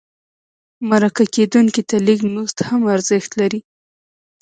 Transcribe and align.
مرکه 0.89 1.23
کېدونکي 1.35 1.81
ته 1.89 1.95
لږ 2.07 2.19
مزد 2.33 2.59
هم 2.69 2.81
ارزښت 2.95 3.31
لري. 3.39 3.59